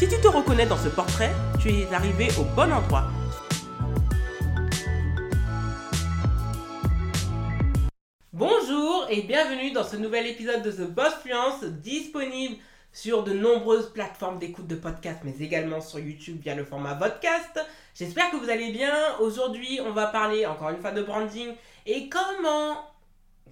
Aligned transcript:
Si 0.00 0.08
tu 0.08 0.18
te 0.18 0.28
reconnais 0.28 0.64
dans 0.64 0.78
ce 0.78 0.88
portrait, 0.88 1.30
tu 1.60 1.68
es 1.68 1.92
arrivé 1.92 2.28
au 2.38 2.44
bon 2.56 2.72
endroit. 2.72 3.10
Bonjour 8.32 9.04
et 9.10 9.20
bienvenue 9.20 9.72
dans 9.72 9.84
ce 9.84 9.96
nouvel 9.96 10.26
épisode 10.26 10.62
de 10.62 10.72
The 10.72 10.90
Boss 10.90 11.12
Fluence 11.16 11.64
disponible 11.64 12.56
sur 12.94 13.24
de 13.24 13.34
nombreuses 13.34 13.92
plateformes 13.92 14.38
d'écoute 14.38 14.66
de 14.66 14.74
podcast, 14.74 15.18
mais 15.22 15.36
également 15.38 15.82
sur 15.82 15.98
YouTube 15.98 16.40
via 16.40 16.54
le 16.54 16.64
format 16.64 16.94
podcast. 16.94 17.60
J'espère 17.94 18.30
que 18.30 18.36
vous 18.36 18.48
allez 18.48 18.72
bien. 18.72 19.18
Aujourd'hui, 19.18 19.80
on 19.84 19.92
va 19.92 20.06
parler 20.06 20.46
encore 20.46 20.70
une 20.70 20.80
fois 20.80 20.92
de 20.92 21.02
branding 21.02 21.52
et 21.84 22.08
comment 22.08 22.90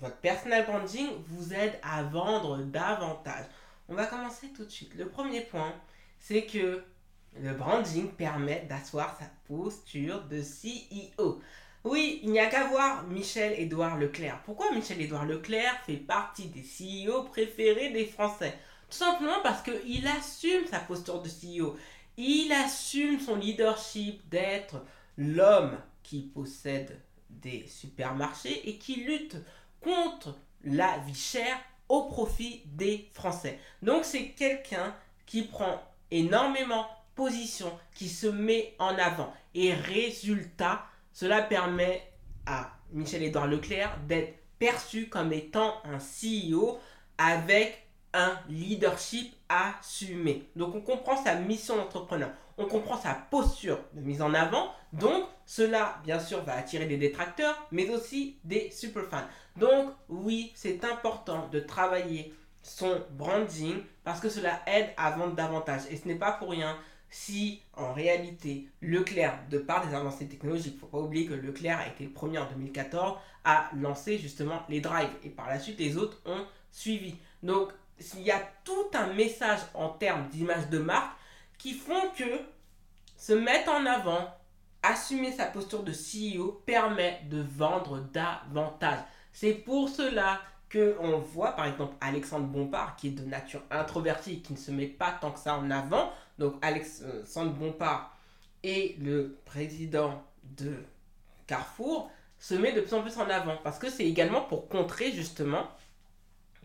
votre 0.00 0.16
personal 0.16 0.64
branding 0.64 1.08
vous 1.28 1.52
aide 1.52 1.78
à 1.82 2.04
vendre 2.04 2.56
davantage. 2.56 3.44
On 3.90 3.94
va 3.94 4.06
commencer 4.06 4.48
tout 4.56 4.64
de 4.64 4.70
suite. 4.70 4.94
Le 4.96 5.08
premier 5.08 5.42
point, 5.42 5.74
c'est 6.18 6.46
que 6.46 6.82
le 7.40 7.54
branding 7.54 8.08
permet 8.08 8.66
d'asseoir 8.68 9.16
sa 9.18 9.30
posture 9.46 10.24
de 10.24 10.40
CEO. 10.40 11.40
Oui, 11.84 12.20
il 12.22 12.30
n'y 12.30 12.40
a 12.40 12.46
qu'à 12.46 12.66
voir 12.66 13.04
Michel-Édouard 13.06 13.98
Leclerc. 13.98 14.42
Pourquoi 14.44 14.72
Michel-Édouard 14.72 15.26
Leclerc 15.26 15.80
fait 15.86 15.96
partie 15.96 16.48
des 16.48 16.62
CEO 16.62 17.22
préférés 17.24 17.90
des 17.90 18.04
Français? 18.04 18.58
Tout 18.90 18.96
simplement 18.96 19.40
parce 19.42 19.62
qu'il 19.62 20.06
assume 20.06 20.66
sa 20.66 20.80
posture 20.80 21.22
de 21.22 21.28
CEO. 21.28 21.76
Il 22.16 22.52
assume 22.52 23.20
son 23.20 23.36
leadership 23.36 24.28
d'être 24.28 24.84
l'homme 25.16 25.78
qui 26.02 26.22
possède 26.22 27.00
des 27.30 27.66
supermarchés 27.68 28.68
et 28.68 28.76
qui 28.78 28.96
lutte 28.96 29.36
contre 29.80 30.36
la 30.64 30.98
vie 30.98 31.14
chère 31.14 31.58
au 31.88 32.04
profit 32.04 32.62
des 32.66 33.08
Français. 33.12 33.58
Donc 33.82 34.04
c'est 34.04 34.30
quelqu'un 34.30 34.94
qui 35.26 35.42
prend 35.42 35.80
énormément 36.10 36.86
position, 37.14 37.76
qui 37.94 38.08
se 38.08 38.26
met 38.26 38.74
en 38.78 38.96
avant. 38.96 39.32
Et 39.54 39.72
résultat, 39.74 40.84
cela 41.12 41.42
permet 41.42 42.02
à 42.46 42.70
Michel-Édouard 42.92 43.48
Leclerc 43.48 43.98
d'être 44.06 44.38
perçu 44.58 45.08
comme 45.08 45.32
étant 45.32 45.74
un 45.84 45.98
CEO 45.98 46.78
avec 47.18 47.88
un 48.14 48.38
leadership 48.48 49.34
assumé. 49.48 50.48
Donc 50.56 50.74
on 50.74 50.80
comprend 50.80 51.22
sa 51.22 51.34
mission 51.34 51.76
d'entrepreneur, 51.76 52.30
on 52.56 52.66
comprend 52.66 52.96
sa 52.96 53.14
posture 53.14 53.78
de 53.92 54.00
mise 54.00 54.22
en 54.22 54.34
avant. 54.34 54.72
Donc 54.92 55.24
cela, 55.44 56.00
bien 56.04 56.20
sûr, 56.20 56.42
va 56.42 56.54
attirer 56.54 56.86
des 56.86 56.96
détracteurs, 56.96 57.66
mais 57.70 57.88
aussi 57.90 58.38
des 58.44 58.70
super 58.70 59.04
fans. 59.06 59.26
Donc 59.56 59.92
oui, 60.08 60.52
c'est 60.54 60.84
important 60.84 61.48
de 61.48 61.60
travailler 61.60 62.34
son 62.62 63.02
branding 63.10 63.82
parce 64.04 64.20
que 64.20 64.28
cela 64.28 64.60
aide 64.66 64.90
à 64.96 65.10
vendre 65.12 65.34
davantage. 65.34 65.82
Et 65.90 65.96
ce 65.96 66.06
n'est 66.08 66.16
pas 66.16 66.32
pour 66.32 66.50
rien 66.50 66.76
si 67.10 67.62
en 67.74 67.92
réalité 67.92 68.68
Leclerc, 68.82 69.38
de 69.50 69.58
par 69.58 69.86
des 69.86 69.94
avancées 69.94 70.28
technologiques, 70.28 70.74
il 70.74 70.76
ne 70.76 70.80
faut 70.80 70.86
pas 70.86 70.98
oublier 70.98 71.26
que 71.26 71.34
Leclerc 71.34 71.78
a 71.78 71.86
été 71.86 72.04
le 72.04 72.10
premier 72.10 72.38
en 72.38 72.46
2014 72.46 73.18
à 73.44 73.70
lancer 73.76 74.18
justement 74.18 74.62
les 74.68 74.80
drives 74.80 75.10
et 75.22 75.30
par 75.30 75.48
la 75.48 75.58
suite 75.58 75.78
les 75.78 75.96
autres 75.96 76.20
ont 76.26 76.44
suivi. 76.70 77.14
Donc 77.42 77.72
il 78.14 78.22
y 78.22 78.30
a 78.30 78.42
tout 78.64 78.90
un 78.94 79.12
message 79.14 79.60
en 79.74 79.88
termes 79.88 80.28
d'image 80.28 80.68
de 80.68 80.78
marque 80.78 81.16
qui 81.56 81.72
font 81.72 82.10
que 82.16 82.40
se 83.16 83.32
mettre 83.32 83.70
en 83.70 83.84
avant, 83.86 84.28
assumer 84.82 85.32
sa 85.32 85.46
posture 85.46 85.82
de 85.82 85.92
CEO 85.92 86.62
permet 86.66 87.22
de 87.28 87.42
vendre 87.42 88.00
davantage. 88.12 89.00
C'est 89.32 89.54
pour 89.54 89.88
cela 89.88 90.40
que 90.68 90.96
on 91.00 91.18
voit 91.18 91.52
par 91.52 91.66
exemple 91.66 91.94
Alexandre 92.00 92.46
Bompard 92.46 92.96
qui 92.96 93.08
est 93.08 93.12
de 93.12 93.24
nature 93.24 93.62
introverti 93.70 94.34
et 94.34 94.38
qui 94.40 94.52
ne 94.52 94.58
se 94.58 94.70
met 94.70 94.86
pas 94.86 95.16
tant 95.20 95.30
que 95.30 95.38
ça 95.38 95.56
en 95.56 95.70
avant. 95.70 96.12
Donc 96.38 96.54
Alexandre 96.62 97.52
Bompard 97.52 98.16
et 98.62 98.96
le 99.00 99.38
président 99.44 100.22
de 100.56 100.74
Carrefour 101.46 102.10
se 102.38 102.54
met 102.54 102.72
de 102.72 102.80
plus 102.80 102.94
en 102.94 103.02
plus 103.02 103.16
en 103.18 103.28
avant 103.28 103.56
parce 103.64 103.78
que 103.78 103.90
c'est 103.90 104.06
également 104.06 104.42
pour 104.42 104.68
contrer 104.68 105.12
justement 105.12 105.66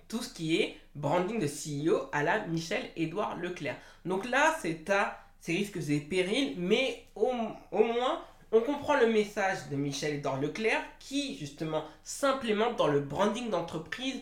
tout 0.08 0.22
ce 0.22 0.34
qui 0.34 0.58
est 0.58 0.78
branding 0.96 1.40
de 1.40 1.47
CEO 1.47 2.09
à 2.12 2.24
la 2.24 2.46
Michel-Édouard 2.46 3.38
Leclerc. 3.38 3.78
Donc 4.06 4.30
là, 4.30 4.56
c'est 4.62 4.90
à 4.90 5.19
ses 5.40 5.53
risques 5.53 5.80
et 5.90 6.00
périls, 6.00 6.56
mais 6.58 7.06
au 7.16 7.31
moins, 7.31 8.22
on 8.53 8.62
comprend 8.62 9.00
le 9.00 9.08
message 9.08 9.68
de 9.72 9.75
Michel-Édouard 9.75 10.40
Leclerc 10.40 10.81
qui, 11.00 11.36
justement, 11.38 11.84
s'implémente 12.03 12.78
dans 12.78 12.88
le 12.88 13.00
branding 13.00 13.50
d'entreprise 13.50 14.22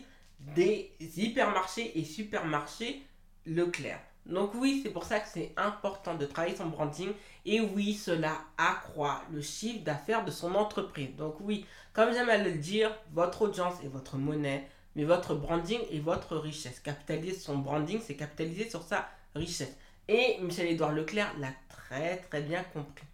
des 0.56 0.90
hypermarchés 1.16 1.98
et 1.98 2.04
supermarchés 2.04 3.02
Leclerc. 3.44 4.00
Donc 4.24 4.52
oui, 4.54 4.80
c'est 4.82 4.90
pour 4.90 5.04
ça 5.04 5.20
que 5.20 5.28
c'est 5.28 5.52
important 5.56 6.14
de 6.14 6.24
travailler 6.24 6.56
son 6.56 6.66
branding 6.66 7.10
et 7.44 7.60
oui, 7.60 7.92
cela 7.92 8.38
accroît 8.56 9.22
le 9.32 9.42
chiffre 9.42 9.84
d'affaires 9.84 10.24
de 10.24 10.30
son 10.30 10.54
entreprise. 10.54 11.14
Donc 11.16 11.36
oui, 11.40 11.66
comme 11.92 12.12
j'aime 12.14 12.30
à 12.30 12.38
le 12.38 12.52
dire, 12.52 12.96
votre 13.12 13.42
audience 13.42 13.74
et 13.84 13.88
votre 13.88 14.16
monnaie 14.16 14.66
mais 14.94 15.04
votre 15.04 15.34
branding 15.34 15.80
et 15.90 16.00
votre 16.00 16.36
richesse. 16.36 16.80
Capitaliser 16.80 17.38
son 17.38 17.58
branding, 17.58 18.00
c'est 18.02 18.14
capitaliser 18.14 18.68
sur 18.68 18.82
sa 18.82 19.08
richesse. 19.34 19.76
Et 20.08 20.38
Michel-Édouard 20.40 20.92
Leclerc 20.92 21.34
l'a 21.38 21.52
très 21.68 22.18
très 22.18 22.42
bien 22.42 22.62
compris. 22.62 23.06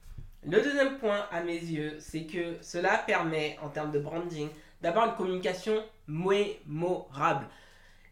Le 0.45 0.63
deuxième 0.63 0.99
point 0.99 1.27
à 1.33 1.43
mes 1.43 1.59
yeux, 1.59 1.97
c'est 1.99 2.23
que 2.23 2.59
cela 2.63 2.97
permet 2.99 3.59
en 3.61 3.69
termes 3.69 3.91
de 3.91 3.99
branding 3.99 4.49
d'avoir 4.81 5.09
une 5.09 5.17
communication 5.17 5.83
mémorable. 6.07 7.47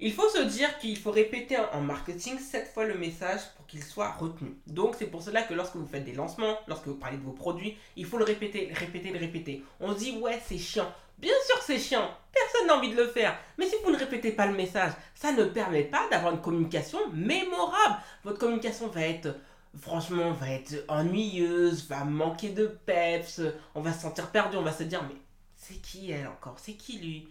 Il 0.00 0.12
faut 0.12 0.28
se 0.28 0.42
dire 0.42 0.76
qu'il 0.78 0.98
faut 0.98 1.12
répéter 1.12 1.56
en 1.72 1.80
marketing 1.80 2.38
sept 2.38 2.66
fois 2.66 2.84
le 2.84 2.98
message 2.98 3.40
pour 3.56 3.64
qu'il 3.66 3.82
soit 3.82 4.10
retenu. 4.10 4.56
Donc 4.66 4.96
c'est 4.98 5.06
pour 5.06 5.22
cela 5.22 5.42
que 5.42 5.54
lorsque 5.54 5.76
vous 5.76 5.86
faites 5.86 6.04
des 6.04 6.12
lancements, 6.12 6.58
lorsque 6.66 6.88
vous 6.88 6.96
parlez 6.96 7.16
de 7.16 7.22
vos 7.22 7.32
produits, 7.32 7.78
il 7.96 8.04
faut 8.04 8.18
le 8.18 8.24
répéter, 8.24 8.66
le 8.66 8.74
répéter, 8.74 9.10
le 9.10 9.18
répéter. 9.18 9.62
On 9.80 9.94
se 9.94 9.98
dit 9.98 10.18
ouais 10.18 10.40
c'est 10.44 10.58
chiant. 10.58 10.92
Bien 11.18 11.32
sûr 11.46 11.62
c'est 11.62 11.78
chiant, 11.78 12.10
personne 12.32 12.66
n'a 12.66 12.76
envie 12.76 12.90
de 12.90 13.00
le 13.00 13.06
faire. 13.06 13.38
Mais 13.56 13.66
si 13.66 13.76
vous 13.84 13.90
ne 13.92 13.96
répétez 13.96 14.32
pas 14.32 14.46
le 14.46 14.54
message, 14.54 14.92
ça 15.14 15.32
ne 15.32 15.44
permet 15.44 15.84
pas 15.84 16.06
d'avoir 16.10 16.34
une 16.34 16.42
communication 16.42 16.98
mémorable. 17.14 17.96
Votre 18.24 18.40
communication 18.40 18.88
va 18.88 19.02
être 19.02 19.34
franchement 19.80 20.32
va 20.32 20.50
être 20.50 20.84
ennuyeuse, 20.88 21.86
va 21.88 22.04
manquer 22.04 22.50
de 22.50 22.66
peps, 22.66 23.40
on 23.74 23.80
va 23.80 23.92
se 23.92 24.02
sentir 24.02 24.30
perdu, 24.30 24.56
on 24.56 24.62
va 24.62 24.72
se 24.72 24.84
dire 24.84 25.02
mais 25.02 25.16
c'est 25.56 25.80
qui 25.80 26.10
elle 26.10 26.28
encore? 26.28 26.56
C'est 26.58 26.74
qui 26.74 26.98
lui? 26.98 27.28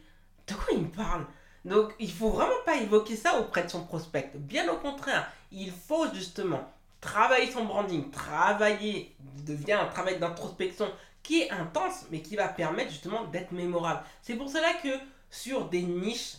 De 0.48 0.54
quoi 0.54 0.74
il 0.74 0.82
me 0.82 0.90
parle? 0.90 1.26
Donc, 1.64 1.96
il 2.00 2.12
faut 2.12 2.30
vraiment 2.30 2.52
pas 2.64 2.78
évoquer 2.78 3.16
ça 3.16 3.40
auprès 3.40 3.64
de 3.64 3.70
son 3.70 3.86
prospect. 3.86 4.32
Bien 4.36 4.72
au 4.72 4.78
contraire, 4.78 5.32
il 5.52 5.72
faut 5.72 6.14
justement 6.14 6.72
travailler 7.02 7.52
son 7.52 7.66
branding, 7.66 8.12
travailler, 8.12 9.16
devient 9.46 9.74
un 9.74 9.88
travail 9.88 10.20
d'introspection 10.20 10.88
qui 11.24 11.42
est 11.42 11.50
intense, 11.50 12.06
mais 12.12 12.22
qui 12.22 12.36
va 12.36 12.48
permettre 12.48 12.92
justement 12.92 13.26
d'être 13.26 13.52
mémorable. 13.52 14.04
C'est 14.22 14.36
pour 14.36 14.50
cela 14.50 14.74
que 14.84 14.90
sur 15.32 15.70
des 15.70 15.82
niches 15.82 16.38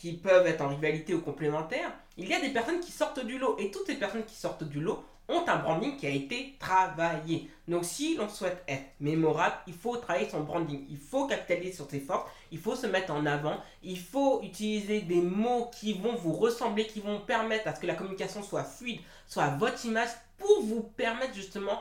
qui 0.00 0.14
peuvent 0.14 0.46
être 0.46 0.62
en 0.62 0.68
rivalité 0.68 1.14
ou 1.14 1.20
complémentaires, 1.20 1.92
il 2.16 2.26
y 2.28 2.34
a 2.34 2.40
des 2.40 2.50
personnes 2.50 2.80
qui 2.80 2.90
sortent 2.90 3.24
du 3.24 3.38
lot. 3.38 3.56
Et 3.58 3.70
toutes 3.70 3.86
ces 3.86 3.96
personnes 3.96 4.24
qui 4.24 4.34
sortent 4.34 4.64
du 4.64 4.80
lot 4.80 5.04
ont 5.30 5.48
un 5.48 5.56
branding 5.56 5.96
qui 5.96 6.06
a 6.06 6.10
été 6.10 6.56
travaillé. 6.58 7.50
Donc 7.68 7.84
si 7.84 8.16
l'on 8.16 8.28
souhaite 8.28 8.62
être 8.66 8.84
mémorable, 9.00 9.54
il 9.66 9.74
faut 9.74 9.96
travailler 9.96 10.28
son 10.28 10.40
branding, 10.40 10.84
il 10.90 10.98
faut 10.98 11.26
capitaliser 11.26 11.72
sur 11.72 11.88
ses 11.88 12.00
forces, 12.00 12.28
il 12.50 12.58
faut 12.58 12.74
se 12.74 12.86
mettre 12.86 13.12
en 13.12 13.24
avant, 13.26 13.56
il 13.82 13.98
faut 13.98 14.42
utiliser 14.42 15.00
des 15.02 15.20
mots 15.20 15.70
qui 15.72 15.94
vont 15.94 16.16
vous 16.16 16.32
ressembler, 16.32 16.86
qui 16.86 17.00
vont 17.00 17.20
permettre 17.20 17.68
à 17.68 17.74
ce 17.74 17.80
que 17.80 17.86
la 17.86 17.94
communication 17.94 18.42
soit 18.42 18.64
fluide, 18.64 19.00
soit 19.26 19.48
votre 19.56 19.84
image 19.86 20.10
pour 20.36 20.62
vous 20.62 20.82
permettre 20.82 21.34
justement 21.34 21.80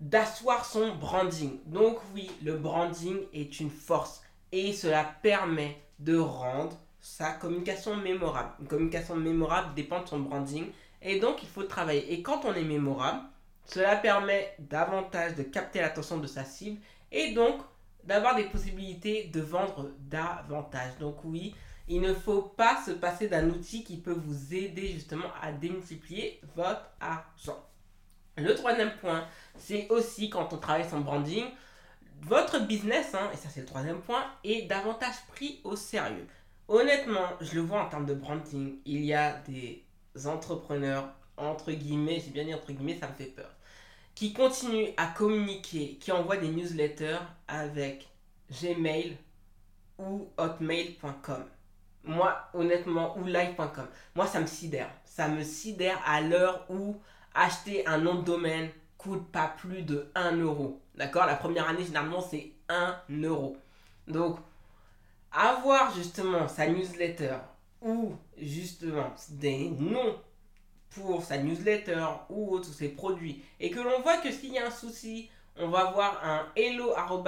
d'asseoir 0.00 0.64
son 0.64 0.94
branding. 0.96 1.58
Donc 1.66 1.98
oui, 2.14 2.30
le 2.42 2.56
branding 2.56 3.18
est 3.32 3.60
une 3.60 3.70
force 3.70 4.22
et 4.52 4.72
cela 4.72 5.04
permet 5.22 5.76
de 5.98 6.18
rendre 6.18 6.76
sa 7.00 7.32
communication 7.32 7.96
mémorable. 7.96 8.50
Une 8.60 8.66
communication 8.66 9.16
mémorable 9.16 9.74
dépend 9.74 10.02
de 10.02 10.08
son 10.08 10.20
branding 10.20 10.66
et 11.02 11.18
donc, 11.18 11.42
il 11.42 11.48
faut 11.48 11.62
travailler. 11.62 12.12
Et 12.12 12.22
quand 12.22 12.44
on 12.44 12.54
est 12.54 12.64
mémorable, 12.64 13.20
cela 13.64 13.96
permet 13.96 14.54
davantage 14.58 15.34
de 15.34 15.42
capter 15.42 15.80
l'attention 15.80 16.18
de 16.18 16.26
sa 16.26 16.44
cible 16.44 16.80
et 17.12 17.32
donc 17.32 17.60
d'avoir 18.04 18.34
des 18.34 18.44
possibilités 18.44 19.24
de 19.24 19.40
vendre 19.40 19.90
davantage. 20.00 20.96
Donc 20.98 21.24
oui, 21.24 21.54
il 21.88 22.00
ne 22.00 22.14
faut 22.14 22.42
pas 22.42 22.82
se 22.84 22.92
passer 22.92 23.28
d'un 23.28 23.48
outil 23.50 23.84
qui 23.84 23.96
peut 23.96 24.16
vous 24.16 24.54
aider 24.54 24.88
justement 24.88 25.28
à 25.42 25.52
démultiplier 25.52 26.40
votre 26.56 26.90
argent. 27.00 27.64
Le 28.36 28.54
troisième 28.54 28.96
point, 28.96 29.26
c'est 29.56 29.88
aussi 29.88 30.30
quand 30.30 30.52
on 30.52 30.58
travaille 30.58 30.88
son 30.88 31.00
branding, 31.00 31.44
votre 32.22 32.66
business, 32.66 33.14
hein, 33.14 33.30
et 33.32 33.36
ça 33.36 33.48
c'est 33.48 33.60
le 33.60 33.66
troisième 33.66 34.00
point, 34.00 34.24
est 34.44 34.62
davantage 34.62 35.14
pris 35.28 35.60
au 35.64 35.76
sérieux. 35.76 36.26
Honnêtement, 36.68 37.26
je 37.40 37.54
le 37.56 37.62
vois 37.62 37.82
en 37.82 37.88
termes 37.88 38.06
de 38.06 38.14
branding, 38.14 38.78
il 38.84 39.04
y 39.04 39.12
a 39.12 39.38
des 39.48 39.84
entrepreneurs, 40.24 41.08
entre 41.36 41.72
guillemets, 41.72 42.20
j'ai 42.24 42.30
bien 42.30 42.44
dit 42.44 42.54
entre 42.54 42.72
guillemets, 42.72 42.98
ça 42.98 43.08
me 43.08 43.14
fait 43.14 43.26
peur, 43.26 43.50
qui 44.14 44.32
continuent 44.32 44.90
à 44.96 45.06
communiquer, 45.06 45.96
qui 46.00 46.12
envoient 46.12 46.36
des 46.36 46.48
newsletters 46.48 47.18
avec 47.48 48.08
Gmail 48.50 49.16
ou 49.98 50.28
hotmail.com. 50.36 51.44
Moi, 52.04 52.34
honnêtement, 52.54 53.16
ou 53.18 53.24
live.com. 53.24 53.86
Moi, 54.14 54.26
ça 54.26 54.40
me 54.40 54.46
sidère. 54.46 54.90
Ça 55.04 55.28
me 55.28 55.42
sidère 55.42 56.00
à 56.06 56.22
l'heure 56.22 56.64
où 56.70 56.96
acheter 57.34 57.86
un 57.86 57.98
nom 57.98 58.14
de 58.14 58.22
domaine 58.22 58.70
coûte 58.96 59.30
pas 59.30 59.48
plus 59.48 59.82
de 59.82 60.10
1 60.14 60.36
euro. 60.38 60.80
D'accord? 60.94 61.26
La 61.26 61.36
première 61.36 61.68
année, 61.68 61.84
généralement, 61.84 62.22
c'est 62.22 62.52
1 62.68 62.96
euro. 63.22 63.56
Donc, 64.08 64.38
avoir 65.32 65.94
justement 65.94 66.48
sa 66.48 66.66
newsletter 66.66 67.36
ou 67.82 68.14
justement 68.38 69.14
des 69.30 69.70
noms 69.70 70.16
pour 70.90 71.22
sa 71.24 71.38
newsletter 71.38 72.04
ou 72.28 72.58
tous 72.58 72.72
ses 72.72 72.88
produits 72.88 73.42
et 73.58 73.70
que 73.70 73.80
l'on 73.80 74.00
voit 74.02 74.18
que 74.18 74.30
s'il 74.30 74.52
y 74.52 74.58
a 74.58 74.66
un 74.66 74.70
souci, 74.70 75.30
on 75.56 75.68
va 75.68 75.92
voir 75.92 76.20
un 76.24 76.46
hello.xyz.com 76.56 77.20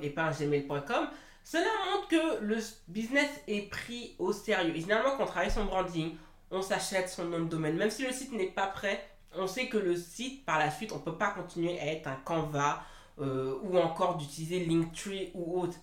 et 0.00 0.10
pas 0.10 0.22
un 0.24 0.32
gmail.com, 0.32 1.08
cela 1.44 1.68
montre 1.90 2.08
que 2.08 2.40
le 2.42 2.58
business 2.88 3.30
est 3.46 3.70
pris 3.70 4.14
au 4.18 4.32
sérieux. 4.32 4.74
Et 4.76 4.80
généralement, 4.80 5.16
quand 5.16 5.24
on 5.24 5.26
travaille 5.26 5.50
son 5.50 5.64
branding, 5.64 6.14
on 6.50 6.62
s'achète 6.62 7.08
son 7.08 7.24
nom 7.24 7.40
de 7.40 7.48
domaine. 7.48 7.76
Même 7.76 7.90
si 7.90 8.04
le 8.04 8.12
site 8.12 8.32
n'est 8.32 8.50
pas 8.50 8.66
prêt, 8.66 9.02
on 9.34 9.46
sait 9.46 9.68
que 9.68 9.78
le 9.78 9.96
site, 9.96 10.44
par 10.44 10.58
la 10.58 10.70
suite, 10.70 10.92
on 10.92 10.96
ne 10.96 11.02
peut 11.02 11.16
pas 11.16 11.30
continuer 11.30 11.78
à 11.80 11.86
être 11.86 12.06
un 12.06 12.16
Canva 12.24 12.82
euh, 13.20 13.58
ou 13.62 13.78
encore 13.78 14.16
d'utiliser 14.16 14.64
Linktree 14.64 15.30
ou 15.34 15.60
autre. 15.62 15.78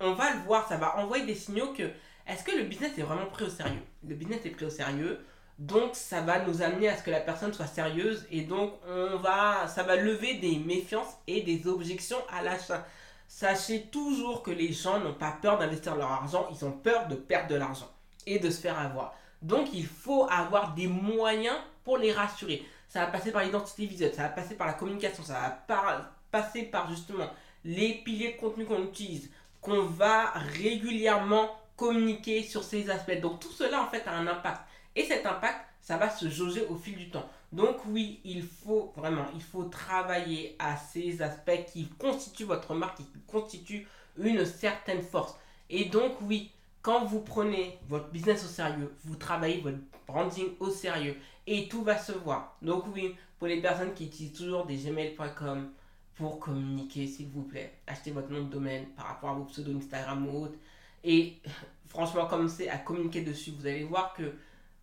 On 0.00 0.12
va 0.14 0.34
le 0.34 0.40
voir, 0.40 0.66
ça 0.68 0.76
va 0.76 0.98
envoyer 0.98 1.24
des 1.24 1.34
signaux 1.34 1.72
que 1.72 1.90
est-ce 2.26 2.42
que 2.44 2.56
le 2.56 2.64
business 2.64 2.92
est 2.98 3.02
vraiment 3.02 3.26
pris 3.26 3.44
au 3.44 3.50
sérieux? 3.50 3.82
Le 4.06 4.14
business 4.14 4.40
est 4.44 4.50
pris 4.50 4.64
au 4.64 4.70
sérieux, 4.70 5.20
donc 5.58 5.94
ça 5.94 6.20
va 6.20 6.40
nous 6.40 6.62
amener 6.62 6.88
à 6.88 6.96
ce 6.96 7.02
que 7.02 7.10
la 7.10 7.20
personne 7.20 7.52
soit 7.52 7.66
sérieuse 7.66 8.26
et 8.30 8.42
donc 8.42 8.72
on 8.88 9.16
va, 9.18 9.68
ça 9.68 9.82
va 9.82 9.96
lever 9.96 10.34
des 10.34 10.58
méfiances 10.58 11.14
et 11.26 11.42
des 11.42 11.66
objections 11.68 12.18
à 12.30 12.42
l'achat. 12.42 12.86
Sachez 13.28 13.82
toujours 13.82 14.42
que 14.42 14.50
les 14.50 14.72
gens 14.72 15.00
n'ont 15.00 15.14
pas 15.14 15.38
peur 15.40 15.58
d'investir 15.58 15.96
leur 15.96 16.10
argent, 16.10 16.48
ils 16.50 16.64
ont 16.64 16.72
peur 16.72 17.08
de 17.08 17.14
perdre 17.14 17.48
de 17.48 17.54
l'argent 17.56 17.90
et 18.26 18.38
de 18.38 18.50
se 18.50 18.60
faire 18.60 18.78
avoir. 18.78 19.14
Donc 19.42 19.68
il 19.72 19.86
faut 19.86 20.26
avoir 20.30 20.74
des 20.74 20.86
moyens 20.86 21.56
pour 21.84 21.98
les 21.98 22.12
rassurer. 22.12 22.64
Ça 22.88 23.00
va 23.00 23.06
passer 23.08 23.30
par 23.30 23.42
l'identité 23.44 23.86
visuelle, 23.86 24.14
ça 24.14 24.22
va 24.22 24.28
passer 24.30 24.54
par 24.54 24.66
la 24.66 24.72
communication, 24.72 25.22
ça 25.22 25.64
va 25.68 26.12
passer 26.30 26.62
par 26.62 26.88
justement 26.88 27.28
les 27.64 27.94
piliers 28.04 28.32
de 28.32 28.40
contenu 28.40 28.64
qu'on 28.64 28.84
utilise, 28.84 29.30
qu'on 29.60 29.82
va 29.82 30.30
régulièrement 30.30 31.48
communiquer 31.76 32.42
sur 32.42 32.62
ces 32.62 32.90
aspects. 32.90 33.20
Donc 33.20 33.40
tout 33.40 33.52
cela 33.52 33.82
en 33.82 33.88
fait 33.88 34.06
a 34.06 34.12
un 34.12 34.26
impact. 34.26 34.60
Et 34.96 35.04
cet 35.04 35.26
impact, 35.26 35.66
ça 35.80 35.96
va 35.96 36.08
se 36.08 36.28
jauger 36.28 36.66
au 36.66 36.76
fil 36.76 36.96
du 36.96 37.10
temps. 37.10 37.28
Donc 37.52 37.76
oui, 37.88 38.20
il 38.24 38.42
faut 38.42 38.92
vraiment, 38.96 39.26
il 39.34 39.42
faut 39.42 39.64
travailler 39.64 40.56
à 40.58 40.76
ces 40.76 41.22
aspects 41.22 41.64
qui 41.72 41.88
constituent 41.98 42.44
votre 42.44 42.74
marque, 42.74 42.98
qui 42.98 43.06
constituent 43.26 43.86
une 44.18 44.44
certaine 44.44 45.02
force. 45.02 45.36
Et 45.70 45.86
donc 45.86 46.12
oui, 46.22 46.50
quand 46.82 47.04
vous 47.04 47.20
prenez 47.20 47.78
votre 47.88 48.08
business 48.10 48.44
au 48.44 48.48
sérieux, 48.48 48.92
vous 49.04 49.16
travaillez 49.16 49.60
votre 49.60 49.78
branding 50.06 50.48
au 50.60 50.70
sérieux 50.70 51.16
et 51.46 51.68
tout 51.68 51.82
va 51.82 51.98
se 51.98 52.12
voir. 52.12 52.56
Donc 52.62 52.84
oui, 52.94 53.14
pour 53.38 53.48
les 53.48 53.60
personnes 53.60 53.94
qui 53.94 54.06
utilisent 54.06 54.34
toujours 54.34 54.66
des 54.66 54.76
gmail.com 54.76 55.70
pour 56.14 56.38
communiquer, 56.38 57.06
s'il 57.06 57.28
vous 57.28 57.42
plaît, 57.42 57.74
achetez 57.86 58.10
votre 58.10 58.30
nom 58.30 58.42
de 58.42 58.50
domaine 58.50 58.86
par 58.96 59.06
rapport 59.06 59.30
à 59.30 59.34
vos 59.34 59.44
pseudo 59.44 59.76
Instagram 59.76 60.28
ou 60.28 60.44
autre. 60.44 60.58
Et 61.04 61.40
franchement, 61.86 62.26
commencez 62.26 62.68
à 62.68 62.78
communiquer 62.78 63.20
dessus. 63.20 63.52
Vous 63.52 63.66
allez 63.66 63.84
voir 63.84 64.14
que 64.14 64.32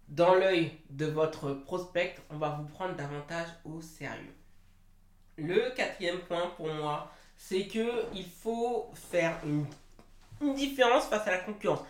dans 0.07 0.35
l'œil 0.35 0.71
de 0.89 1.06
votre 1.06 1.53
prospect, 1.53 2.15
on 2.29 2.38
va 2.38 2.50
vous 2.50 2.68
prendre 2.68 2.95
davantage 2.95 3.47
au 3.65 3.81
sérieux. 3.81 4.33
Le 5.38 5.75
quatrième 5.75 6.19
point 6.19 6.51
pour 6.56 6.71
moi, 6.73 7.12
c'est 7.38 7.68
que 7.68 8.06
il 8.13 8.25
faut 8.25 8.89
faire 8.94 9.39
une 9.44 9.65
différence 10.53 11.06
face 11.06 11.27
à 11.27 11.31
la 11.31 11.38
concurrence. 11.39 11.81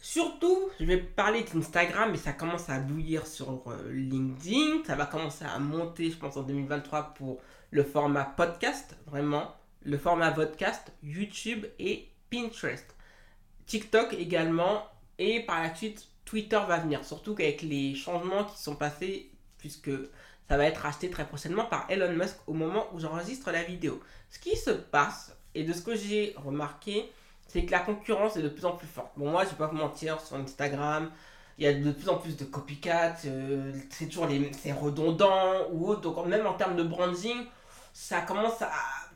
Surtout, 0.00 0.68
je 0.78 0.84
vais 0.84 0.98
parler 0.98 1.44
d'Instagram, 1.44 2.10
mais 2.10 2.18
ça 2.18 2.32
commence 2.32 2.68
à 2.68 2.78
bouillir 2.78 3.26
sur 3.26 3.62
euh, 3.66 3.90
LinkedIn. 3.90 4.84
Ça 4.86 4.96
va 4.96 5.06
commencer 5.06 5.46
à 5.46 5.58
monter, 5.58 6.10
je 6.10 6.18
pense, 6.18 6.36
en 6.36 6.42
2023 6.42 7.14
pour 7.14 7.40
le 7.70 7.82
format 7.82 8.24
podcast, 8.24 8.94
vraiment. 9.06 9.54
Le 9.82 9.96
format 9.96 10.30
podcast, 10.30 10.92
YouTube 11.02 11.64
et 11.78 12.10
Pinterest. 12.30 12.94
TikTok 13.66 14.14
également. 14.14 14.86
Et 15.18 15.40
par 15.40 15.62
la 15.62 15.74
suite, 15.74 16.06
Twitter 16.24 16.60
va 16.66 16.78
venir. 16.78 17.04
Surtout 17.04 17.34
qu'avec 17.34 17.62
les 17.62 17.94
changements 17.94 18.44
qui 18.44 18.60
sont 18.60 18.76
passés, 18.76 19.30
puisque 19.58 19.90
ça 20.48 20.56
va 20.56 20.64
être 20.66 20.84
acheté 20.86 21.08
très 21.10 21.26
prochainement 21.26 21.64
par 21.64 21.86
Elon 21.88 22.12
Musk 22.12 22.36
au 22.46 22.52
moment 22.52 22.86
où 22.92 22.98
j'enregistre 22.98 23.50
la 23.50 23.62
vidéo. 23.62 24.00
Ce 24.30 24.38
qui 24.38 24.56
se 24.56 24.70
passe, 24.70 25.36
et 25.54 25.64
de 25.64 25.72
ce 25.72 25.82
que 25.82 25.94
j'ai 25.94 26.34
remarqué, 26.36 27.10
c'est 27.46 27.64
que 27.64 27.70
la 27.70 27.80
concurrence 27.80 28.36
est 28.36 28.42
de 28.42 28.48
plus 28.48 28.64
en 28.64 28.72
plus 28.72 28.86
forte. 28.86 29.12
Bon, 29.16 29.30
moi, 29.30 29.44
je 29.44 29.50
vais 29.50 29.56
pas 29.56 29.68
vous 29.68 29.76
mentir, 29.76 30.20
sur 30.20 30.36
Instagram, 30.36 31.10
il 31.58 31.64
y 31.64 31.68
a 31.68 31.72
de 31.72 31.92
plus 31.92 32.08
en 32.08 32.16
plus 32.16 32.36
de 32.36 32.44
copycats, 32.44 33.16
euh, 33.26 33.72
c'est 33.90 34.06
toujours 34.06 34.26
les, 34.26 34.50
c'est 34.52 34.72
redondant 34.72 35.68
ou 35.70 35.88
autre. 35.88 36.00
Donc, 36.00 36.26
même 36.26 36.46
en 36.46 36.54
termes 36.54 36.76
de 36.76 36.82
branding, 36.82 37.46
ça 37.92 38.22
commence 38.22 38.60
à. 38.62 38.70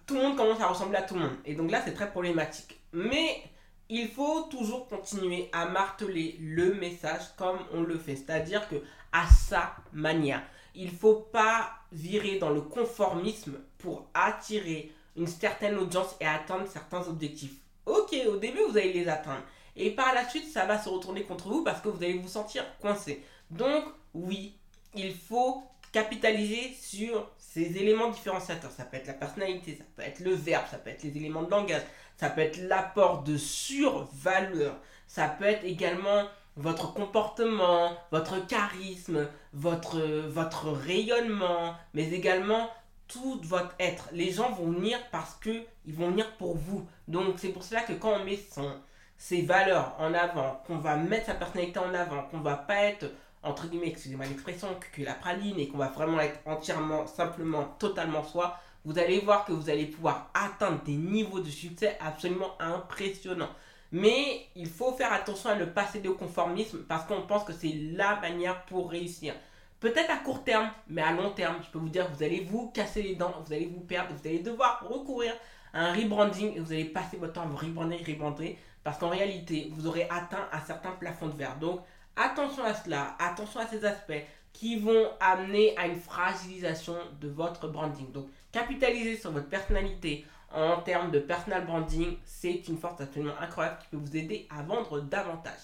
Tout 0.06 0.15
le 0.15 0.23
monde 0.23 0.37
commence 0.37 0.61
à 0.61 0.69
ressembler 0.69 0.97
à 0.97 1.03
tout 1.03 1.15
le 1.15 1.21
monde. 1.21 1.37
Et 1.45 1.55
donc 1.55 1.71
là, 1.71 1.83
c'est 1.85 1.93
très 1.93 2.11
problématique. 2.11 2.79
Mais 2.93 3.43
il 3.88 4.08
faut 4.08 4.43
toujours 4.50 4.87
continuer 4.88 5.49
à 5.52 5.67
marteler 5.67 6.37
le 6.40 6.75
message 6.75 7.35
comme 7.37 7.58
on 7.73 7.82
le 7.82 7.99
fait. 7.99 8.17
C'est-à-dire 8.17 8.69
que 8.69 8.76
à 9.12 9.26
sa 9.29 9.75
manière. 9.93 10.43
Il 10.75 10.90
faut 10.90 11.17
pas 11.32 11.70
virer 11.93 12.38
dans 12.38 12.50
le 12.50 12.61
conformisme 12.61 13.58
pour 13.79 14.06
attirer 14.14 14.93
une 15.17 15.26
certaine 15.26 15.76
audience 15.76 16.14
et 16.20 16.26
atteindre 16.26 16.67
certains 16.69 17.06
objectifs. 17.08 17.55
Ok, 17.87 18.14
au 18.29 18.37
début, 18.37 18.62
vous 18.69 18.76
allez 18.76 18.93
les 18.93 19.08
atteindre. 19.08 19.43
Et 19.75 19.90
par 19.90 20.14
la 20.14 20.29
suite, 20.29 20.50
ça 20.50 20.67
va 20.67 20.79
se 20.79 20.88
retourner 20.88 21.23
contre 21.23 21.49
vous 21.49 21.64
parce 21.64 21.81
que 21.81 21.88
vous 21.88 22.02
allez 22.02 22.19
vous 22.19 22.29
sentir 22.29 22.64
coincé. 22.81 23.25
Donc, 23.50 23.85
oui, 24.12 24.55
il 24.94 25.14
faut 25.14 25.62
capitaliser 25.93 26.75
sur 26.81 27.31
ces 27.38 27.76
éléments 27.78 28.11
différenciateurs. 28.11 28.71
Ça 28.71 28.85
peut 28.85 28.97
être 28.97 29.07
la 29.07 29.14
personnalité, 29.14 29.76
ça 29.76 29.85
peut 29.97 30.02
être 30.02 30.21
le 30.21 30.35
verbe, 30.35 30.64
ça 30.71 30.78
peut 30.78 30.90
être 30.90 31.02
les 31.02 31.16
éléments 31.16 31.42
de 31.42 31.50
langage, 31.50 31.83
ça 32.16 32.30
peut 32.30 32.42
être 32.42 32.59
l'apport 32.68 33.23
de 33.23 33.37
survaleur, 33.37 34.76
ça 35.07 35.28
peut 35.28 35.47
être 35.47 35.64
également 35.64 36.25
votre 36.57 36.92
comportement, 36.92 37.97
votre 38.11 38.45
charisme, 38.47 39.28
votre, 39.52 40.00
votre 40.28 40.71
rayonnement, 40.71 41.75
mais 41.95 42.12
également 42.12 42.68
tout 43.07 43.40
votre 43.45 43.75
être. 43.78 44.09
Les 44.12 44.30
gens 44.30 44.50
vont 44.52 44.73
venir 44.73 44.99
parce 45.11 45.35
que 45.37 45.64
ils 45.87 45.95
vont 45.95 46.11
venir 46.11 46.30
pour 46.37 46.57
vous. 46.57 46.87
Donc 47.07 47.37
c'est 47.38 47.49
pour 47.49 47.62
cela 47.62 47.83
que 47.83 47.92
quand 47.92 48.12
on 48.21 48.25
met 48.25 48.38
son, 48.52 48.75
ses 49.16 49.42
valeurs 49.42 49.95
en 49.99 50.12
avant, 50.14 50.62
qu'on 50.66 50.78
va 50.78 50.97
mettre 50.97 51.26
sa 51.26 51.35
personnalité 51.35 51.78
en 51.78 51.95
avant, 51.95 52.23
qu'on 52.25 52.40
va 52.40 52.57
pas 52.57 52.83
être 52.83 53.07
entre 53.42 53.68
guillemets, 53.68 53.88
excusez-moi 53.88 54.26
l'expression, 54.26 54.68
que 54.92 55.02
la 55.02 55.14
praline 55.14 55.59
et 55.59 55.68
qu'on 55.68 55.78
va 55.78 55.88
vraiment 55.88 56.21
être 56.21 56.40
entièrement, 56.47 57.07
simplement, 57.07 57.64
totalement 57.78 58.25
soi, 58.25 58.59
vous 58.85 58.99
allez 58.99 59.21
voir 59.21 59.45
que 59.45 59.52
vous 59.52 59.71
allez 59.71 59.87
pouvoir 59.87 60.30
atteindre 60.35 60.83
des 60.85 60.97
niveaux 60.97 61.40
de 61.40 61.50
succès 61.50 61.97
absolument 62.00 62.61
impressionnants. 62.61 63.50
Mais 63.90 64.47
il 64.54 64.68
faut 64.68 64.92
faire 64.92 65.12
attention 65.12 65.50
à 65.50 65.54
ne 65.54 65.64
pas 65.64 65.87
céder 65.87 66.09
au 66.09 66.14
conformisme 66.14 66.85
parce 66.88 67.04
qu'on 67.07 67.23
pense 67.23 67.45
que 67.45 67.52
c'est 67.52 67.75
la 67.92 68.21
manière 68.21 68.64
pour 68.66 68.90
réussir. 68.90 69.35
Peut-être 69.80 70.11
à 70.11 70.16
court 70.16 70.42
terme, 70.45 70.71
mais 70.88 71.02
à 71.02 71.12
long 71.12 71.30
terme, 71.30 71.57
je 71.62 71.71
peux 71.71 71.78
vous 71.78 71.88
dire 71.88 72.11
que 72.11 72.16
vous 72.16 72.23
allez 72.23 72.40
vous 72.40 72.71
casser 72.71 73.02
les 73.02 73.14
dents, 73.14 73.33
vous 73.47 73.52
allez 73.52 73.66
vous 73.66 73.80
perdre, 73.80 74.12
vous 74.14 74.28
allez 74.28 74.40
devoir 74.40 74.87
recourir 74.88 75.33
à 75.73 75.87
un 75.87 75.92
rebranding 75.92 76.57
et 76.57 76.61
vous 76.61 76.73
allez 76.73 76.85
passer 76.85 77.16
votre 77.16 77.35
temps 77.35 77.42
à 77.42 77.47
vous 77.47 77.57
rebrander, 77.57 77.97
rebrander, 77.97 78.59
parce 78.83 78.99
qu'en 78.99 79.09
réalité, 79.09 79.71
vous 79.73 79.87
aurez 79.87 80.09
atteint 80.11 80.49
un 80.52 80.61
certain 80.61 80.90
plafond 80.92 81.28
de 81.28 81.37
verre. 81.37 81.57
Donc, 81.59 81.80
attention 82.18 82.64
à 82.64 82.75
cela, 82.75 83.16
attention 83.18 83.60
à 83.60 83.66
ces 83.66 83.84
aspects 83.84 84.25
qui 84.52 84.76
vont 84.78 85.10
amener 85.20 85.76
à 85.76 85.87
une 85.87 86.00
fragilisation 86.00 86.96
de 87.20 87.28
votre 87.28 87.68
branding. 87.68 88.10
Donc, 88.12 88.26
capitaliser 88.50 89.16
sur 89.16 89.30
votre 89.30 89.48
personnalité 89.48 90.26
en 90.52 90.80
termes 90.80 91.10
de 91.10 91.20
personal 91.20 91.64
branding, 91.66 92.16
c'est 92.25 92.66
une 92.68 92.78
force 92.78 93.00
absolument 93.00 93.38
incroyable 93.40 93.78
qui 93.80 93.88
peut 93.88 93.98
vous 93.98 94.16
aider 94.16 94.48
à 94.50 94.62
vendre 94.62 95.00
davantage. 95.00 95.60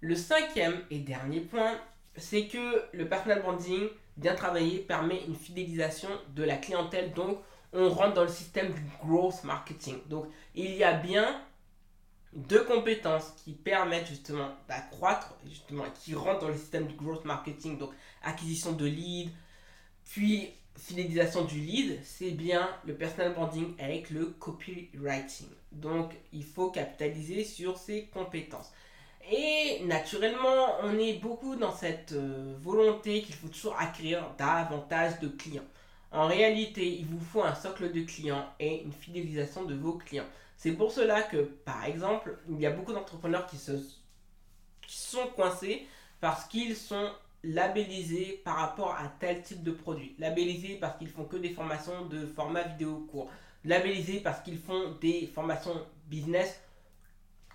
Le 0.00 0.14
cinquième 0.14 0.82
et 0.90 0.98
dernier 0.98 1.40
point, 1.40 1.80
c'est 2.16 2.46
que 2.46 2.84
le 2.92 3.08
personal 3.08 3.40
branding 3.40 3.88
bien 4.16 4.34
travaillé 4.34 4.78
permet 4.78 5.22
une 5.26 5.36
fidélisation 5.36 6.08
de 6.34 6.42
la 6.42 6.56
clientèle. 6.56 7.12
Donc, 7.12 7.38
on 7.72 7.88
rentre 7.88 8.14
dans 8.14 8.22
le 8.22 8.28
système 8.28 8.72
du 8.72 8.82
growth 9.02 9.44
marketing. 9.44 9.98
Donc, 10.06 10.26
il 10.54 10.74
y 10.74 10.84
a 10.84 10.94
bien 10.94 11.40
deux 12.36 12.64
compétences 12.64 13.32
qui 13.42 13.52
permettent 13.52 14.08
justement 14.08 14.50
d'accroître, 14.68 15.34
justement, 15.48 15.84
qui 16.02 16.14
rentrent 16.14 16.40
dans 16.40 16.48
le 16.48 16.56
système 16.56 16.86
du 16.86 16.94
growth 16.94 17.24
marketing. 17.24 17.78
Donc, 17.78 17.90
acquisition 18.22 18.72
de 18.72 18.86
leads, 18.86 19.30
Puis, 20.04 20.50
fidélisation 20.76 21.44
du 21.44 21.58
lead, 21.58 21.98
c'est 22.04 22.32
bien 22.32 22.68
le 22.84 22.94
personal 22.94 23.32
branding 23.34 23.74
avec 23.78 24.10
le 24.10 24.26
copywriting. 24.26 25.48
Donc, 25.72 26.12
il 26.32 26.44
faut 26.44 26.70
capitaliser 26.70 27.44
sur 27.44 27.78
ses 27.78 28.04
compétences. 28.06 28.70
Et 29.30 29.82
naturellement, 29.84 30.76
on 30.82 30.96
est 30.98 31.14
beaucoup 31.14 31.56
dans 31.56 31.72
cette 31.72 32.12
euh, 32.12 32.54
volonté 32.60 33.22
qu'il 33.22 33.34
faut 33.34 33.48
toujours 33.48 33.76
acquérir 33.78 34.24
davantage 34.38 35.18
de 35.20 35.28
clients. 35.28 35.64
En 36.12 36.28
réalité, 36.28 36.86
il 36.86 37.06
vous 37.06 37.18
faut 37.18 37.42
un 37.42 37.54
socle 37.54 37.92
de 37.92 38.02
clients 38.02 38.46
et 38.60 38.82
une 38.82 38.92
fidélisation 38.92 39.64
de 39.64 39.74
vos 39.74 39.94
clients. 39.94 40.26
C'est 40.56 40.72
pour 40.72 40.90
cela 40.90 41.22
que, 41.22 41.36
par 41.36 41.84
exemple, 41.84 42.38
il 42.48 42.60
y 42.60 42.66
a 42.66 42.70
beaucoup 42.70 42.92
d'entrepreneurs 42.92 43.46
qui, 43.46 43.58
se, 43.58 43.72
sont 44.86 45.26
coincés 45.34 45.86
parce 46.20 46.46
qu'ils 46.46 46.76
sont 46.76 47.10
labellisés 47.44 48.40
par 48.44 48.56
rapport 48.56 48.92
à 48.92 49.08
tel 49.20 49.42
type 49.42 49.62
de 49.62 49.70
produit. 49.70 50.14
Labellisés 50.18 50.76
parce 50.80 50.98
qu'ils 50.98 51.10
font 51.10 51.24
que 51.24 51.36
des 51.36 51.50
formations 51.50 52.06
de 52.06 52.26
format 52.26 52.62
vidéo 52.62 53.06
court. 53.10 53.30
Labellisés 53.64 54.20
parce 54.20 54.40
qu'ils 54.40 54.58
font 54.58 54.92
des 55.00 55.26
formations 55.26 55.86
business 56.06 56.60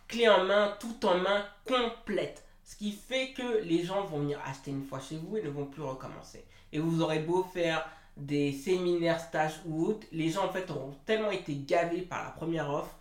clé 0.07 0.29
en 0.29 0.43
main, 0.43 0.75
tout 0.79 1.05
en 1.05 1.17
main, 1.17 1.45
complète. 1.65 2.45
Ce 2.63 2.75
qui 2.75 2.91
fait 2.91 3.31
que 3.31 3.63
les 3.63 3.83
gens 3.83 4.05
vont 4.05 4.19
venir 4.19 4.39
acheter 4.45 4.71
une 4.71 4.85
fois 4.85 4.99
chez 4.99 5.17
vous 5.17 5.37
et 5.37 5.41
ne 5.41 5.49
vont 5.49 5.65
plus 5.65 5.81
recommencer. 5.81 6.45
Et 6.71 6.79
vous 6.79 7.01
aurez 7.01 7.19
beau 7.19 7.43
faire 7.43 7.89
des 8.17 8.51
séminaires, 8.51 9.19
stages 9.19 9.61
ou 9.65 9.85
autres, 9.85 10.07
les 10.11 10.29
gens 10.29 10.45
en 10.45 10.49
fait 10.49 10.69
auront 10.69 10.93
tellement 11.05 11.31
été 11.31 11.55
gavés 11.55 12.01
par 12.01 12.23
la 12.23 12.31
première 12.31 12.69
offre 12.69 12.95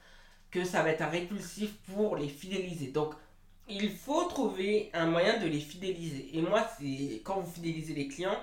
que 0.50 0.64
ça 0.64 0.82
va 0.82 0.90
être 0.90 1.02
un 1.02 1.08
répulsif 1.08 1.74
pour 1.94 2.16
les 2.16 2.28
fidéliser. 2.28 2.88
Donc 2.88 3.14
il 3.68 3.90
faut 3.90 4.24
trouver 4.24 4.90
un 4.92 5.06
moyen 5.06 5.38
de 5.38 5.46
les 5.46 5.60
fidéliser. 5.60 6.30
Et 6.32 6.42
moi, 6.42 6.66
c'est 6.78 7.20
quand 7.24 7.40
vous 7.40 7.50
fidélisez 7.50 7.94
les 7.94 8.08
clients, 8.08 8.38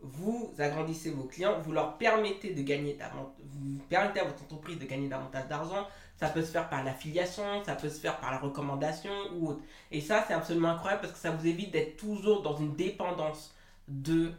vous 0.00 0.52
agrandissez 0.58 1.10
vos 1.10 1.24
clients, 1.24 1.60
vous 1.60 1.72
leur 1.72 1.96
permettez 1.96 2.54
de 2.54 2.62
gagner 2.62 2.98
vous 3.38 3.78
permettez 3.88 4.20
à 4.20 4.24
votre 4.24 4.42
entreprise 4.42 4.78
de 4.78 4.84
gagner 4.84 5.08
davantage 5.08 5.46
d'argent. 5.46 5.86
Ça 6.16 6.28
peut 6.28 6.42
se 6.42 6.50
faire 6.50 6.68
par 6.68 6.84
l'affiliation, 6.84 7.64
ça 7.64 7.74
peut 7.74 7.88
se 7.88 8.00
faire 8.00 8.18
par 8.18 8.32
la 8.32 8.38
recommandation 8.38 9.12
ou 9.34 9.50
autre. 9.50 9.62
Et 9.90 10.00
ça, 10.00 10.24
c'est 10.26 10.34
absolument 10.34 10.70
incroyable 10.70 11.02
parce 11.02 11.14
que 11.14 11.20
ça 11.20 11.30
vous 11.30 11.46
évite 11.46 11.70
d'être 11.70 11.96
toujours 11.96 12.42
dans 12.42 12.56
une 12.56 12.74
dépendance 12.74 13.54
de 13.88 14.32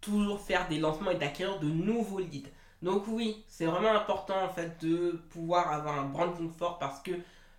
toujours 0.00 0.40
faire 0.40 0.68
des 0.68 0.78
lancements 0.78 1.10
et 1.10 1.16
d'acquérir 1.16 1.58
de 1.58 1.68
nouveaux 1.68 2.18
leads. 2.18 2.48
Donc 2.82 3.04
oui, 3.08 3.44
c'est 3.48 3.66
vraiment 3.66 3.90
important 3.90 4.44
en 4.44 4.48
fait 4.48 4.80
de 4.84 5.20
pouvoir 5.30 5.72
avoir 5.72 5.98
un 5.98 6.04
branding 6.04 6.50
fort 6.50 6.78
parce 6.78 7.00
que 7.00 7.12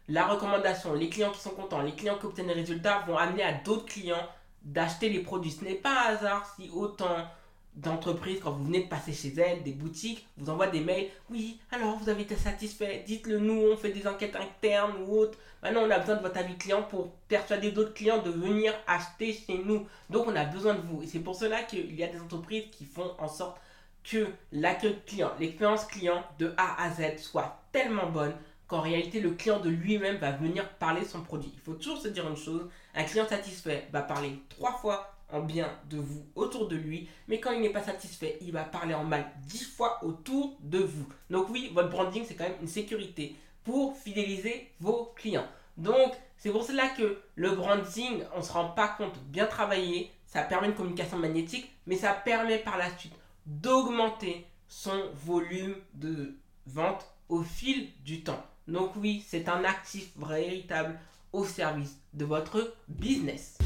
la 0.08 0.26
recommandation, 0.26 0.94
les 0.94 1.10
clients 1.10 1.32
qui 1.32 1.40
sont 1.40 1.52
contents, 1.52 1.82
les 1.82 1.94
clients 1.94 2.18
qui 2.18 2.26
obtiennent 2.26 2.48
des 2.48 2.54
résultats 2.54 3.04
vont 3.08 3.18
amener 3.18 3.44
à 3.44 3.54
d'autres 3.54 3.86
clients 3.86 4.28
d'acheter 4.64 5.10
les 5.10 5.20
produits. 5.20 5.52
Ce 5.52 5.64
n'est 5.64 5.76
pas 5.76 6.08
un 6.08 6.16
hasard 6.16 6.56
si 6.56 6.70
autant 6.74 7.28
d'entreprises, 7.76 8.40
quand 8.42 8.52
vous 8.52 8.66
venez 8.66 8.84
de 8.84 8.90
passer 8.90 9.14
chez 9.14 9.34
elles, 9.38 9.64
des 9.64 9.72
boutiques, 9.72 10.28
vous 10.38 10.50
envoient 10.50 10.68
des 10.68 10.82
mails. 10.82 11.08
Oui, 11.30 11.60
alors 11.72 11.98
vous 11.98 12.10
avez 12.10 12.24
été 12.24 12.36
satisfait, 12.36 13.04
dites-le 13.06 13.40
nous, 13.40 13.62
on 13.72 13.78
fait 13.78 13.92
des 13.92 14.08
enquêtes 14.08 14.36
internes 14.36 14.94
ou 15.04 15.18
autres. 15.18 15.38
Maintenant, 15.64 15.82
on 15.84 15.92
a 15.92 16.00
besoin 16.00 16.16
de 16.16 16.22
votre 16.22 16.38
avis 16.38 16.58
client 16.58 16.84
pour 16.84 17.12
persuader 17.28 17.72
d'autres 17.72 17.94
clients 17.94 18.22
de 18.22 18.30
venir 18.30 18.74
acheter 18.88 19.34
chez 19.34 19.58
nous. 19.58 19.88
Donc, 20.10 20.28
on 20.28 20.36
a 20.36 20.46
besoin 20.46 20.74
de 20.74 20.82
vous. 20.82 21.02
Et 21.04 21.08
c'est 21.08 21.20
pour 21.20 21.36
cela 21.36 21.64
qu'il 21.64 21.96
y 21.96 22.04
a 22.04 22.08
des 22.08 22.20
entreprises 22.20 22.66
qui 22.72 22.86
font 22.86 23.12
en 23.18 23.28
sorte 23.28 23.60
que 24.04 24.28
l'accueil 24.52 24.98
client, 25.06 25.32
l'expérience 25.40 25.86
client 25.86 26.24
de 26.40 26.54
A 26.58 26.84
à 26.84 26.92
Z 26.92 27.18
soit 27.18 27.62
tellement 27.72 28.10
bonne 28.10 28.34
qu'en 28.68 28.82
réalité, 28.82 29.20
le 29.20 29.32
client 29.32 29.60
de 29.60 29.70
lui-même 29.70 30.18
va 30.18 30.32
venir 30.32 30.68
parler 30.78 31.04
son 31.04 31.22
produit. 31.22 31.52
Il 31.54 31.60
faut 31.60 31.74
toujours 31.74 31.98
se 31.98 32.08
dire 32.08 32.28
une 32.28 32.38
chose, 32.38 32.70
un 32.96 33.04
client 33.04 33.28
satisfait 33.28 33.88
va 33.92 34.02
parler 34.02 34.40
trois 34.50 34.74
fois 34.74 35.19
en 35.32 35.42
bien 35.42 35.70
de 35.90 35.98
vous 35.98 36.26
autour 36.36 36.68
de 36.68 36.76
lui, 36.76 37.08
mais 37.28 37.40
quand 37.40 37.52
il 37.52 37.62
n'est 37.62 37.70
pas 37.70 37.84
satisfait, 37.84 38.38
il 38.42 38.52
va 38.52 38.64
parler 38.64 38.94
en 38.94 39.04
mal 39.04 39.32
dix 39.48 39.64
fois 39.64 40.04
autour 40.04 40.58
de 40.62 40.80
vous. 40.80 41.08
Donc 41.30 41.50
oui, 41.50 41.72
votre 41.74 41.90
branding, 41.90 42.24
c'est 42.28 42.36
quand 42.36 42.46
même 42.46 42.62
une 42.62 42.68
sécurité 42.68 43.36
pour 43.64 43.98
fidéliser 43.98 44.72
vos 44.80 45.14
clients. 45.16 45.48
Donc, 45.78 46.14
c'est 46.38 46.52
pour 46.52 46.64
cela 46.64 46.90
que 46.90 47.22
le 47.36 47.52
branding, 47.52 48.24
on 48.36 48.40
ne 48.40 48.44
se 48.44 48.52
rend 48.52 48.70
pas 48.70 48.88
compte, 48.88 49.18
bien 49.28 49.46
travaillé, 49.46 50.12
ça 50.26 50.44
permet 50.44 50.68
une 50.68 50.76
communication 50.76 51.18
magnétique, 51.18 51.70
mais 51.86 51.96
ça 51.96 52.14
permet 52.14 52.60
par 52.60 52.78
la 52.78 52.96
suite 52.98 53.14
d'augmenter 53.46 54.46
son 54.68 55.10
volume 55.26 55.76
de 55.94 56.36
vente 56.66 57.06
au 57.30 57.42
fil 57.42 57.90
du 58.04 58.24
temps. 58.24 58.44
Donc 58.68 58.92
oui, 58.96 59.24
c'est 59.28 59.50
un 59.50 59.64
actif 59.64 60.10
véritable 60.18 61.00
au 61.34 61.46
service 61.46 61.98
de 62.14 62.26
votre 62.26 62.76
business. 62.88 63.58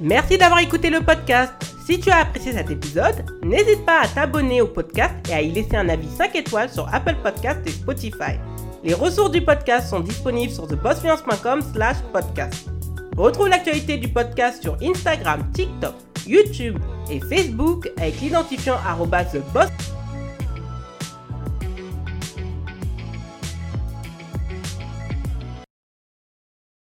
Merci 0.00 0.38
d'avoir 0.38 0.60
écouté 0.60 0.88
le 0.88 1.00
podcast. 1.00 1.52
Si 1.84 2.00
tu 2.00 2.10
as 2.10 2.18
apprécié 2.18 2.52
cet 2.52 2.70
épisode, 2.70 3.24
n'hésite 3.42 3.84
pas 3.84 4.00
à 4.02 4.08
t'abonner 4.08 4.62
au 4.62 4.66
podcast 4.66 5.14
et 5.28 5.34
à 5.34 5.42
y 5.42 5.50
laisser 5.50 5.76
un 5.76 5.88
avis 5.90 6.08
5 6.08 6.34
étoiles 6.36 6.70
sur 6.70 6.88
Apple 6.94 7.16
Podcast 7.22 7.60
et 7.66 7.70
Spotify. 7.70 8.38
Les 8.82 8.94
ressources 8.94 9.32
du 9.32 9.42
podcast 9.42 9.90
sont 9.90 10.00
disponibles 10.00 10.52
sur 10.52 10.66
thebossfluence.com 10.66 11.60
slash 11.74 11.96
podcast. 12.12 12.70
Retrouve 13.16 13.48
l'actualité 13.48 13.98
du 13.98 14.08
podcast 14.08 14.62
sur 14.62 14.78
Instagram, 14.82 15.44
TikTok, 15.52 15.94
YouTube 16.26 16.78
et 17.10 17.20
Facebook 17.20 17.90
avec 17.98 18.20
l'identifiant 18.22 18.76
arroba 18.86 19.24
theboss 19.24 19.68